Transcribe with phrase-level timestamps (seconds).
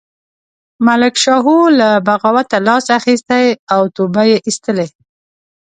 [0.85, 4.87] ملک شاهو له بغاوته لاس اخیستی او توبه یې ایستلې.